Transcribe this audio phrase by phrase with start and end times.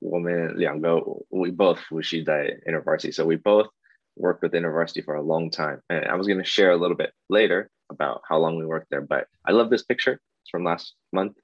[0.00, 0.96] 我们两个
[1.28, 3.68] we both 复习在 University，so we both
[4.16, 5.80] worked with University for a long time.
[5.88, 8.88] And I was going to share a little bit later about how long we worked
[8.90, 10.20] there, but I love this picture.
[10.42, 11.36] It's from last month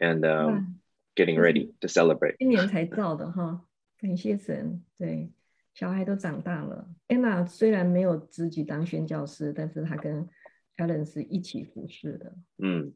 [0.00, 0.80] and um,
[1.16, 2.36] getting ready to celebrate.
[2.38, 3.66] 今年才造的哈，
[3.98, 4.84] 感谢神。
[4.96, 5.32] 对，
[5.74, 6.88] 小孩都长大了。
[7.08, 10.28] Anna 虽然没有自己当宣教师，但是她跟
[10.76, 12.32] Alan 是一起服侍的。
[12.58, 12.94] 嗯，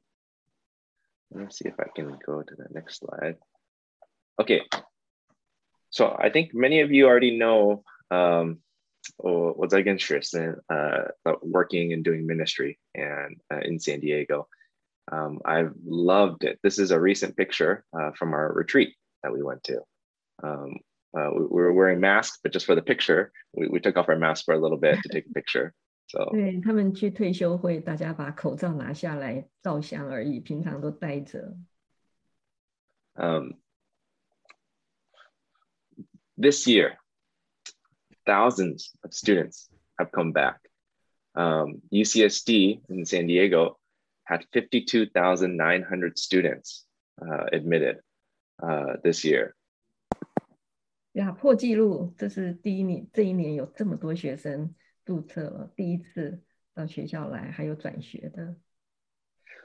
[1.31, 3.39] Let's see if I can go to the next slide.
[4.41, 4.63] Okay,
[5.91, 8.61] so I think many of you already know um,
[9.17, 14.49] 我我在跟学生呃 working and doing ministry and uh, in San Diego.
[15.11, 16.59] Um, I've loved it.
[16.63, 19.81] This is a recent picture uh, from our retreat that we went to.
[20.43, 20.81] Um,
[21.17, 24.09] uh, we, we, were wearing masks, but just for the picture, we, we took off
[24.09, 25.73] our masks for a little bit to take a picture.
[26.09, 31.57] So 对他们去退休会，大家把口罩拿下来照相而已，平常都戴着。
[33.15, 33.53] Um,
[36.41, 36.99] this year,
[38.27, 40.59] thousands of students have come back.
[41.35, 43.79] Um, UCSD in San Diego
[44.25, 46.85] had 52,900 students
[47.21, 48.01] uh, admitted
[48.63, 49.55] uh, this year.
[51.13, 52.15] 呀，破纪录！
[52.19, 56.43] 这是第一年，这一年有这么多学生注册了，第一次
[56.75, 58.57] 到学校来，还有转学的。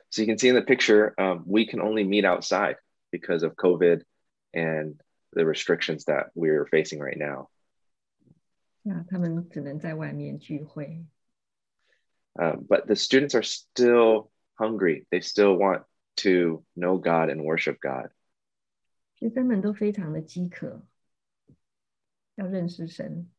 [0.10, 2.78] So you can see in the picture, um, we can only meet outside
[3.12, 4.04] because of COVID
[4.54, 4.96] and
[5.36, 7.50] the restrictions that we're facing right now.
[8.84, 11.06] 那他们只能在外面聚会。
[12.34, 15.06] Uh, but the students are still hungry.
[15.12, 15.84] They still want
[16.18, 18.09] to know God and worship God.
[19.16, 20.81] 学生们都非常的饥渴，
[22.36, 23.30] 要认识神。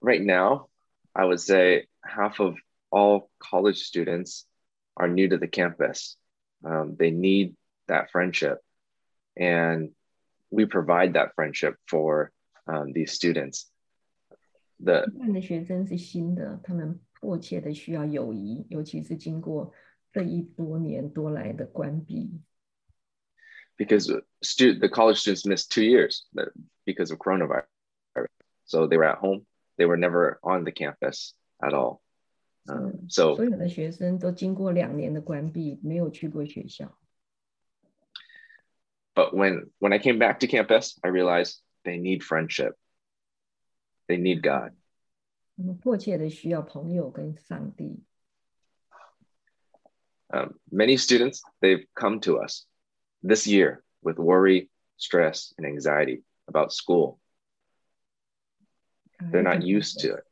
[0.00, 0.68] Right now,
[1.12, 2.56] I would say half of
[2.90, 4.44] all college students
[4.94, 6.16] are new to the campus.
[6.64, 7.54] Um, they need
[7.86, 8.58] that friendship
[9.38, 9.90] and
[10.50, 12.32] we provide that friendship for
[12.66, 13.66] um, these students.
[14.78, 19.72] The 一半的学生是新的，他们迫切的需要友谊，尤其是经过
[20.12, 22.40] 这一多年多来的关闭。
[23.76, 24.08] Because
[24.42, 26.26] stu- the college students missed two years
[26.84, 27.66] because of coronavirus,
[28.64, 29.46] so they were at home.
[29.76, 32.00] They were never on the campus at all.
[32.68, 36.96] Um, so 所有的学生都经过两年的关闭，没有去过学校。
[39.19, 42.73] But when when I came back to campus, I realized they need friendship.
[44.07, 44.71] They need God.
[50.33, 52.65] Um, many students they've come to us
[53.21, 57.19] this year with worry, stress, and anxiety about school.
[59.19, 60.23] They're not used to it.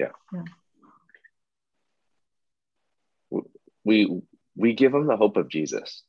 [0.00, 0.14] Yeah.
[0.32, 0.42] yeah.
[3.84, 4.20] We
[4.56, 6.02] we give them the hope of Jesus.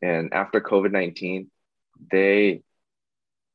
[0.00, 1.50] And after COVID 19,
[2.11, 2.63] they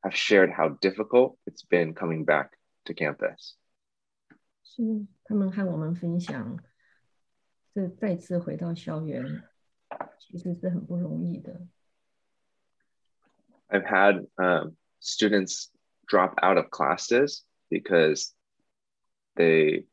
[0.03, 3.55] have shared how difficult it's been coming back to campus.
[4.63, 4.83] 是
[5.23, 6.59] 他们和我们分享，
[7.73, 9.43] 这再次回到校园，
[10.19, 11.67] 其实是很不容易的。
[13.69, 15.69] I've had um, students
[16.07, 18.33] drop out of classes because
[19.35, 19.85] they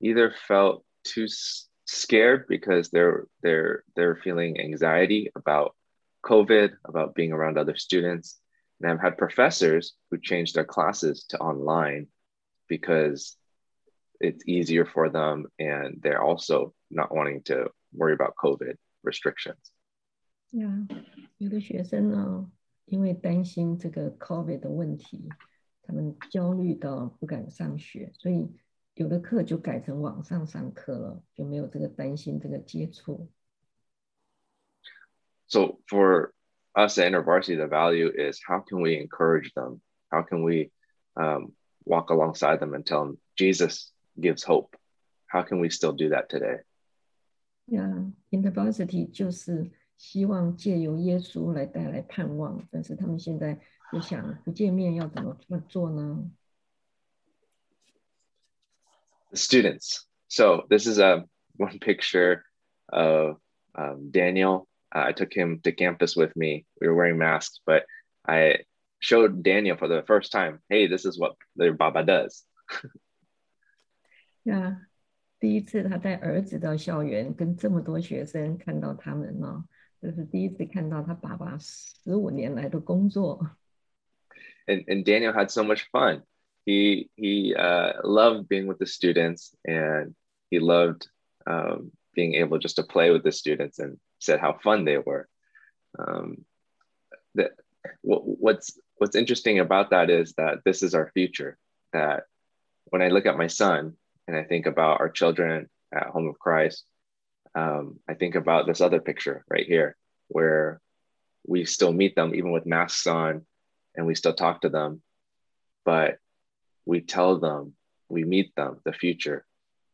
[0.00, 1.26] either felt too
[1.86, 5.74] scared because they're they're they're feeling anxiety about
[6.24, 8.40] COVID, about being around other students.
[8.80, 12.08] And I've had professors who changed their classes to online
[12.68, 13.36] because
[14.20, 19.58] it's easier for them and they're also not wanting to worry about COVID restrictions.
[20.50, 20.86] Yeah，
[21.38, 22.50] 有的学生呢，
[22.86, 25.28] 因为担心这个 COVID 的问题，
[25.82, 28.48] 他们焦虑到不敢上学，所以
[28.94, 33.28] 有的课就改成网上上课了，就没有这个担心这个接触。
[35.48, 36.32] so for
[36.74, 39.80] us at InterVarsity, the value is how can we encourage them?
[40.10, 40.70] How can we
[41.16, 41.52] um,
[41.84, 44.76] walk alongside them and tell them Jesus gives hope?
[45.26, 46.58] How can we still do that today?
[47.66, 53.58] Yeah, InterVarsity 就是希望借由耶稣来带来盼望，但是他们现在
[53.92, 56.30] 就想不见面要怎么做呢？
[59.30, 60.02] The students.
[60.28, 61.24] So this is a
[61.56, 62.42] one picture
[62.88, 63.38] of
[63.74, 66.66] um, Daniel uh, I took him to campus with me.
[66.80, 67.84] We were wearing masks, but
[68.26, 68.64] I
[69.00, 72.44] showed Daniel for the first time, hey, this is what their Baba does.
[74.44, 74.80] 呀，
[75.40, 79.64] 第一次他带儿子到校园，跟这么多学生看到他们呢，
[80.00, 83.56] 这是第一次看到他爸爸十五年来的工作。
[84.66, 86.22] And and Daniel had so much fun.
[86.64, 90.14] He he uh, loved being with the students, and
[90.50, 91.06] he loved
[91.46, 95.27] um, being able just to play with the students, and said how fun they were.
[95.97, 96.45] Um,
[97.35, 97.51] that
[98.01, 101.57] what's what's interesting about that is that this is our future.
[101.93, 102.23] That
[102.85, 103.95] when I look at my son
[104.27, 106.85] and I think about our children at Home of Christ,
[107.55, 109.95] um, I think about this other picture right here
[110.27, 110.81] where
[111.47, 113.45] we still meet them even with masks on
[113.95, 115.01] and we still talk to them,
[115.83, 116.17] but
[116.85, 117.73] we tell them,
[118.07, 119.45] we meet them the future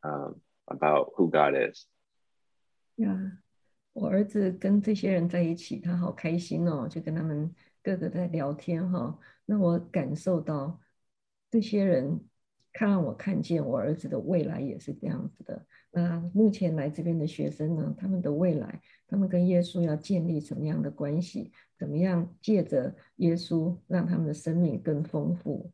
[0.03, 1.85] um, about who God is.
[2.97, 3.17] Yeah.
[3.95, 7.49] 我儿子跟这些人在一起，他好开心哦，就跟他们
[7.81, 9.17] 各个在聊天哈。
[9.45, 10.81] 那我感受到
[11.49, 12.19] 这些人
[12.73, 15.65] 看让我看见我儿子的未来也是这样子的。
[15.91, 21.53] 那目前来这边的学生呢，他们的未来，他们跟耶稣要建立什么样的关系？
[21.77, 25.71] 怎么样借着耶稣让他们的生命更丰富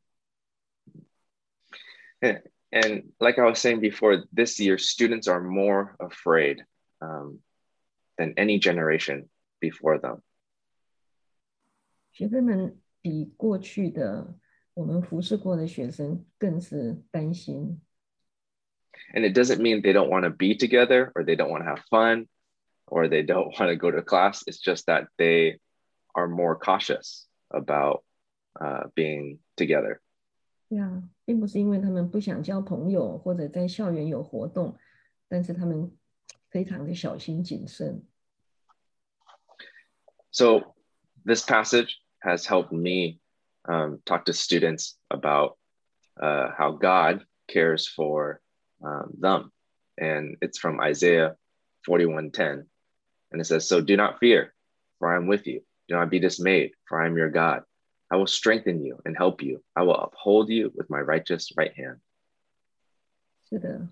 [2.20, 6.66] ？And and like I was saying before, this year students are more afraid.
[7.00, 7.40] Um,
[8.21, 9.29] than any generation
[9.61, 10.21] before them.
[12.13, 14.39] 学生们比过去的
[14.75, 17.81] 我们服侍过的学生更是担心。
[19.15, 21.83] And it doesn't mean they don't want to be together or they don't want to have
[21.91, 22.29] fun
[22.87, 24.43] or they don't want to go to class.
[24.47, 25.59] It's just that they
[26.15, 28.05] are more cautious about
[28.59, 30.01] uh, being together.
[30.69, 34.77] 对啊，并不是因为他们不想交朋友或者在校园有活动，
[35.29, 35.93] 但是他们
[36.51, 38.03] 非常的小心谨慎。
[40.31, 40.75] so
[41.25, 43.21] this passage has helped me
[43.69, 45.59] um, talk to students about
[46.21, 48.41] uh, how God cares for
[48.85, 49.53] um, them.
[49.99, 51.37] And it's from Isaiah
[51.89, 52.67] 41:10.
[53.33, 54.55] And it says, So do not fear,
[54.99, 55.63] for I am with you.
[55.89, 57.63] Do not be dismayed, for I am your God.
[58.11, 59.63] I will strengthen you and help you.
[59.75, 62.01] I will uphold you with my righteous right hand.
[63.49, 63.89] 是的，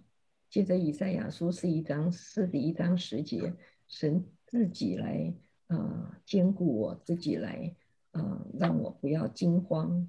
[0.51, 3.55] 接着以赛亚书是一章四十一章十节，
[3.89, 5.35] 神自己来
[5.70, 7.76] 呃兼顾我自己来
[8.12, 10.08] 呃让我不要惊慌。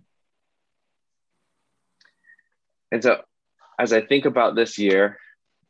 [2.90, 3.24] And so,
[3.78, 5.16] as I think about this year,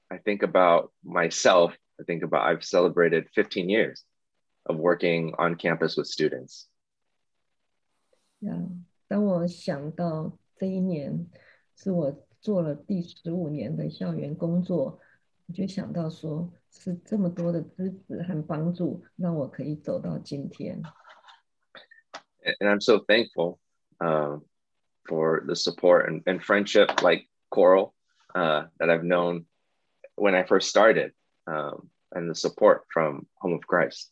[0.09, 1.75] I think about myself.
[1.99, 4.03] I think about I've celebrated 15 years
[4.65, 6.67] of working on campus with students.
[8.41, 8.71] Yeah，，
[9.07, 11.27] 当我想到这一年
[11.77, 14.99] 是我做了第十五年的校园工作，
[15.51, 20.81] 我就想到说，是这么多的支持和帮助，让我可以走到今天。
[22.61, 23.59] And I'm so thankful
[23.99, 24.45] um,
[25.09, 27.95] for the support and, and friendship like Coral
[28.33, 29.47] uh, that I've known
[30.15, 31.15] when I first started,
[31.49, 34.11] um, and the support from Home of Christ.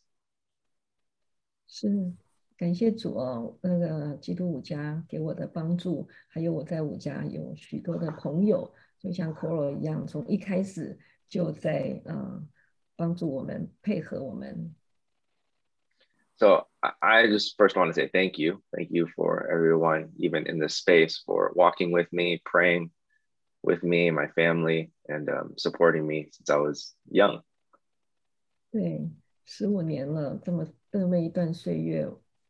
[1.69, 2.11] 是，
[2.57, 12.46] 感谢主哦，那个基督五家给我的帮助，还有我在五家有许多的朋友，就像 Coral 一样，从一开始 就在呃
[12.96, 14.74] 帮助我们，配合我们。
[16.36, 18.60] So I just first want to say thank you.
[18.72, 22.90] Thank you for everyone, even in this space, for walking with me, praying
[23.62, 27.42] with me, my family, and um, supporting me since I was young.
[28.72, 29.08] 对，
[29.44, 32.08] 十五年了，这么这么一段岁月，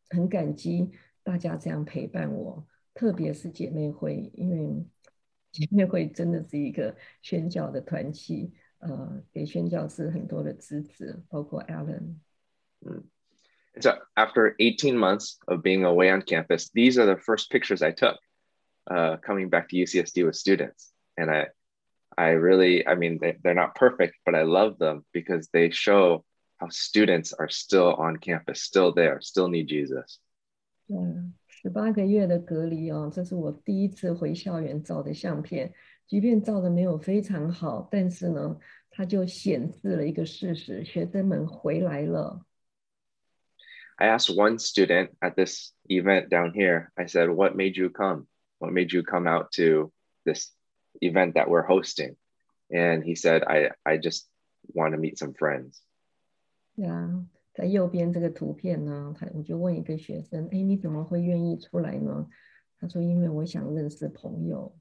[0.09, 4.83] 很感激大家这样陪伴我，特别是姐妹会，因为
[5.51, 8.51] 姐妹会真的是一个宣教的团契。
[8.79, 13.03] 呃，给宣教师很多的支持，包括 Alan。Mm.
[13.81, 17.91] So after 18 months of being away on campus, these are the first pictures I
[17.91, 18.17] took
[18.89, 20.93] uh, coming back to UCSD with students.
[21.17, 21.47] And I,
[22.17, 26.23] I really, I mean, they, they're not perfect, but I love them because they show
[26.57, 30.19] how students are still on campus, still there, still need Jesus.
[30.87, 35.73] 嗯，十八个月的隔离哦，这是我第一次回校园照的相片。
[36.10, 38.58] 即便照的没有非常好，但是呢，
[38.90, 42.44] 它就显示了一个事实：学生们回来了。
[43.94, 46.88] I asked one student at this event down here.
[46.96, 48.26] I said, "What made you come?
[48.58, 49.92] What made you come out to
[50.24, 50.52] this
[51.00, 52.16] event that we're hosting?"
[52.68, 54.24] And he said, "I I just
[54.74, 55.78] want to meet some friends."
[56.74, 57.24] 呀，
[57.54, 62.26] 在右边这个图片呢，他我就问一个学生：“哎，你怎么会愿意出来呢？”
[62.80, 64.76] 他说：“因为我想认识朋友。”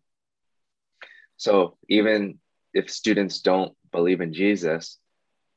[1.38, 2.38] So even
[2.72, 4.98] if students don't believe in Jesus,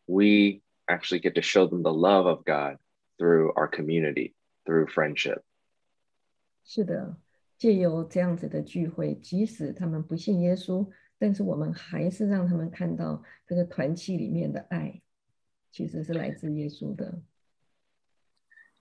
[0.08, 2.78] we actually get to show them the love of God
[3.18, 4.36] through our community,
[4.66, 5.42] through friendship.
[6.64, 7.18] 是的，
[7.58, 15.02] 借由这样子的聚会，即使他们不信耶稣，但是我们还是让他们看到这个团契里面的爱，
[15.72, 17.22] 其实是来自耶稣的。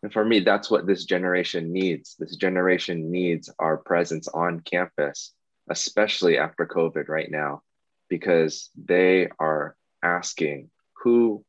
[0.03, 2.17] And for me, that's what this generation needs.
[2.19, 5.33] This generation needs our presence on campus,
[5.69, 7.63] especially after COVID right now,
[8.09, 10.71] because they are asking
[11.03, 11.45] who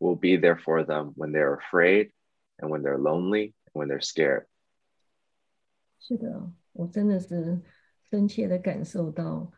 [0.00, 2.10] will be there for them when they're afraid
[2.58, 4.46] and when they're lonely and when they're scared.
[5.98, 7.60] 是的，我真的是
[8.10, 9.50] 深切的感受到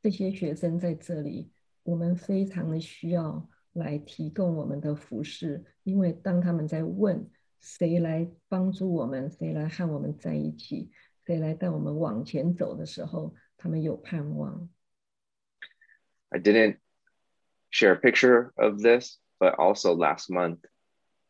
[0.00, 1.50] 这些学生在这里，
[1.82, 7.28] 我们非常的需要来提供我们的服饰，因为当他们在问
[7.60, 10.90] 谁来帮助我们，谁来和我们在一起，
[11.30, 14.68] 谁来带我们往前走的时候，他们有盼望。
[16.30, 16.78] I didn't
[17.70, 20.58] share a picture of this, but also last month,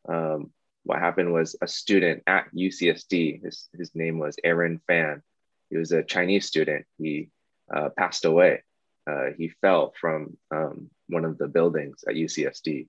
[0.09, 0.53] um,
[0.85, 5.23] what happened was a student at UCSD, his, his name was Aaron Fan.
[5.71, 6.87] He was a Chinese student.
[6.97, 7.31] He
[7.75, 8.63] uh, passed away.
[9.07, 12.89] Uh, he fell from um, one of the buildings at UCSD.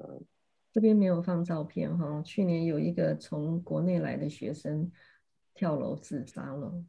[0.00, 0.26] Um,
[0.72, 2.22] 这边没有放照片哈。
[2.22, 4.90] 去年有一个从国内来的学生
[5.54, 6.84] 跳楼自杀了。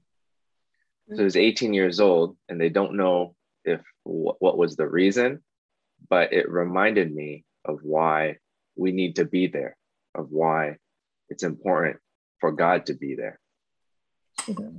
[1.09, 5.41] So he's 18 years old, and they don't know if what, what was the reason,
[6.09, 8.39] but it reminded me of why
[8.75, 9.77] we need to be there,
[10.13, 10.79] of why
[11.29, 11.99] it's important
[12.39, 13.39] for God to be there.
[14.43, 14.71] 是的，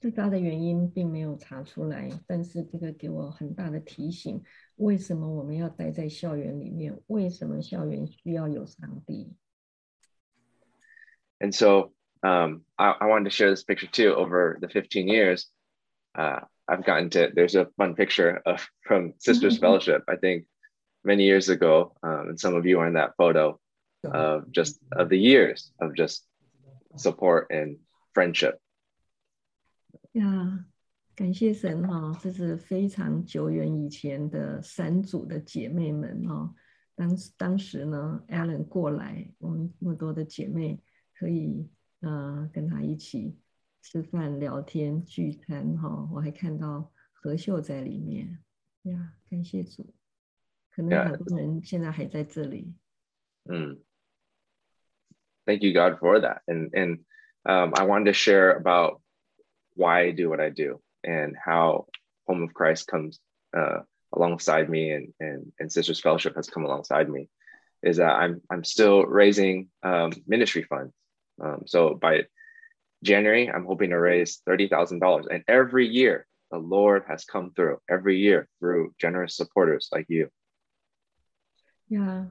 [0.00, 4.42] 自杀的原因并没有查出来，但是这个给我很大的提醒：
[4.76, 6.98] 为什么我们要待在校园里面？
[7.08, 9.34] 为什么校园需要有上帝？
[11.38, 11.92] And so
[12.23, 14.13] um, I, I, wanted to share this picture too.
[14.13, 15.47] Over the 15 years,
[16.17, 17.31] uh, I've gotten to.
[17.33, 19.61] There's a fun picture of from Sisters mm-hmm.
[19.61, 20.03] Fellowship.
[20.07, 20.45] I think
[21.03, 23.59] many years ago, um, and some of you are in that photo
[24.03, 26.25] of just of the years of just
[26.95, 27.77] support and
[28.13, 28.59] friendship.
[30.13, 30.65] Yeah.
[31.13, 36.55] 感谢神哈、哦，这是非常久远以前的三组的姐妹们哈、哦。
[36.95, 40.81] 当当时呢，Alan 过来，我们那么多的姐妹
[41.13, 41.69] 可以
[42.00, 43.38] 呃跟他一起
[43.82, 46.08] 吃饭、聊天、聚餐哈。
[46.12, 48.38] 我还看到何秀在里面
[48.82, 49.94] 呀，感谢主。
[50.70, 52.74] 可能很多人现在还在这里。
[53.44, 53.78] 嗯，
[55.44, 56.98] Thank you God for that, and and
[57.44, 59.00] um, I wanted to share about
[59.74, 61.86] why I do what I do and how
[62.26, 63.20] Home of Christ comes
[63.56, 67.28] uh, alongside me and, and, and Sisters Fellowship has come alongside me
[67.82, 70.92] is that I'm, I'm still raising um, ministry funds.
[71.40, 72.26] Um, so by
[73.02, 75.26] January, I'm hoping to raise $30,000.
[75.30, 80.30] And every year, the Lord has come through, every year through generous supporters like you.
[81.88, 82.28] Yeah,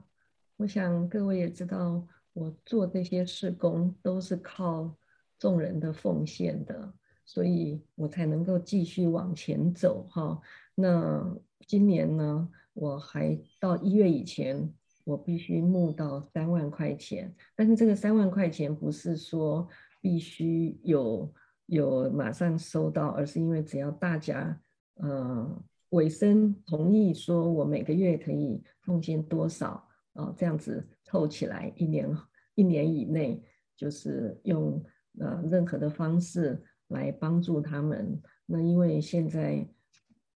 [0.57, 4.95] 我想各位也知道，我做这些事工都是靠
[5.37, 6.93] 众人的奉献的。
[7.27, 10.39] 所以我才能够继续往前走哈。
[10.75, 14.71] 那今年呢，我还到一月以前，
[15.04, 17.34] 我必须募到三万块钱。
[17.56, 19.68] 但是这个三万块钱不是说
[20.00, 21.32] 必须有
[21.66, 24.60] 有马上收到，而是因为只要大家
[24.96, 32.08] 呃尾声同意说我每个月可以奉献多少啊，这样子凑起来一年
[32.54, 33.42] 一年以内，
[33.76, 34.82] 就是用
[35.18, 36.62] 呃任何的方式。
[36.90, 38.20] 来帮助他们。
[38.46, 39.64] 那因为现在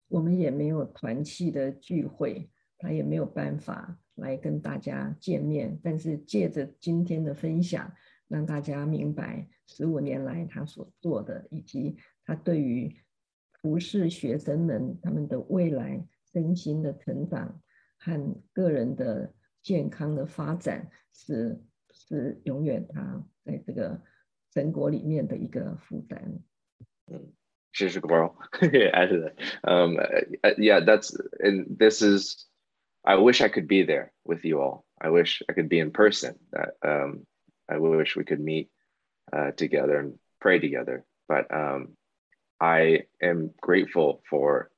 [0.09, 5.79] 我们也没有团契的聚会，他也没有办法来跟大家见面。
[5.83, 7.93] 但是借着今天的分享，
[8.29, 12.97] 让大家明白十五年来他所做的，以及他对于
[13.61, 17.61] 服侍学生们他们的未来身心的成长
[17.99, 24.01] 和个人的健康的发展，是是永远他在这个。
[24.55, 26.39] 神国里面的一个负担。
[27.73, 28.35] She's girl.
[28.61, 29.35] Add to that.
[29.63, 32.37] Um, uh, yeah, that's and this is.
[33.06, 34.86] I wish I could be there with you all.
[35.00, 36.36] I wish I could be in person.
[36.52, 37.26] That um,
[37.70, 38.70] I wish we could meet
[39.32, 41.06] uh, together and pray together.
[41.28, 41.96] But um,
[42.60, 44.70] I am grateful for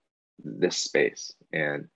[0.43, 1.87] this space, and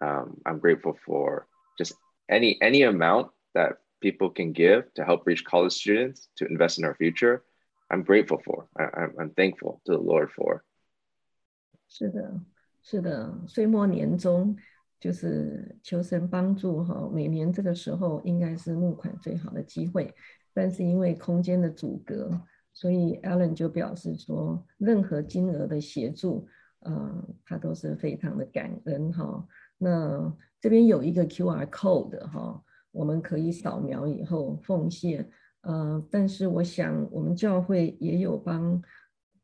[0.00, 1.46] um, I'm grateful for
[1.78, 1.94] just
[2.28, 6.84] any any amount that people can give to help reach college students to invest in
[6.84, 7.42] our future,
[7.90, 8.68] I'm grateful for.
[8.78, 10.62] I, am thankful to the Lord for.
[11.88, 12.40] 是的，
[12.82, 14.56] 是的，岁末年终
[15.01, 17.09] 就是求神帮助哈。
[17.11, 20.13] 每年这个时候应该是募款最好的机会，
[20.53, 22.29] 但是因为空间的阻隔，
[22.71, 26.47] 所以 Alan 就表示说，任何金额的协助，
[26.79, 29.45] 呃，他都是非常的感恩哈。
[29.77, 32.63] 那这边有一个 QR code 哈。
[32.93, 35.25] 我们可以扫描以后奉献，
[35.61, 38.83] 呃，但是我想我们教会也有帮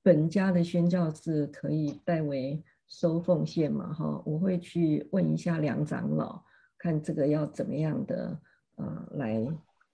[0.04, 6.44] 本家的宣教士可以代为收奉献嘛，哈，我会去问一下梁长老，
[6.78, 8.40] 看这个要怎么样的，
[8.76, 9.46] 呃，来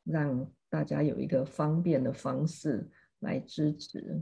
[0.04, 4.22] 让大家有一个方便的方式来支持。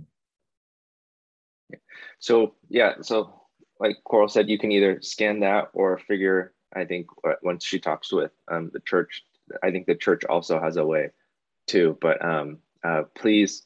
[2.19, 3.49] So yeah, so
[3.79, 6.53] like Coral said, you can either scan that or figure.
[6.73, 7.07] I think
[7.41, 9.25] once she talks with um, the church,
[9.61, 11.11] I think the church also has a way
[11.67, 11.97] too.
[11.99, 13.65] But um, uh, please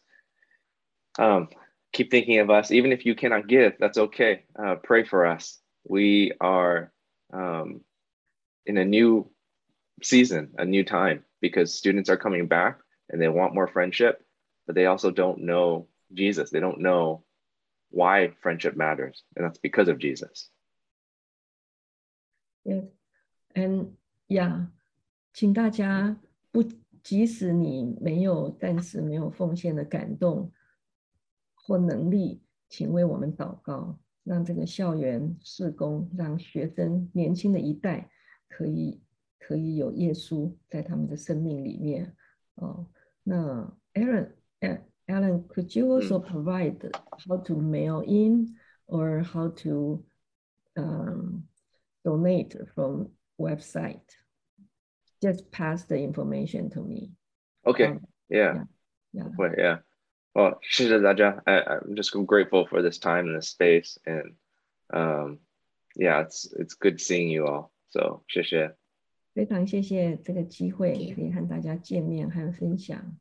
[1.20, 1.50] um,
[1.95, 2.71] keep thinking of us.
[2.71, 4.45] Even if you cannot give, that's okay.
[4.59, 5.59] Uh, pray for us.
[5.89, 6.93] We are
[7.33, 7.81] um,
[8.67, 9.31] in a new
[10.03, 14.25] season, a new time, because students are coming back and they want more friendship,
[14.67, 16.51] but they also don't know Jesus.
[16.51, 17.25] They don't know
[17.91, 20.49] why friendship matters, and that's because of Jesus.
[22.63, 22.83] Yeah,
[23.57, 23.97] and
[24.29, 24.67] yeah，
[25.33, 26.17] 请大家
[26.53, 26.63] 不，
[27.03, 30.53] 即使你没有，但是没有奉献的感动
[31.65, 38.11] 或能力，请为我们祷告，让这个校园事工，让学生年轻的一代
[38.49, 39.01] 可以
[39.39, 42.15] 可以有耶稣在他们的生命里面。
[42.55, 42.87] 哦，
[43.23, 44.87] 那 Aaron，哎。
[45.09, 46.25] Alan, could you also mm.
[46.25, 46.89] provide
[47.27, 48.55] how to mail in
[48.87, 50.05] or how to
[50.77, 51.49] um,
[52.05, 54.07] donate from website?
[55.21, 57.11] Just pass the information to me.
[57.67, 57.87] Okay.
[57.87, 58.63] Um, yeah.
[59.13, 59.25] Yeah.
[59.59, 59.79] Yeah.
[60.35, 60.43] yeah.
[60.43, 60.61] Well,
[61.47, 64.35] I, I'm just grateful for this time and this space, and
[64.93, 65.39] um,
[65.97, 67.73] yeah, it's it's good seeing you all.
[67.91, 68.77] So 谢谢。
[69.35, 73.17] 非常谢谢这个机会，可以和大家见面和分享。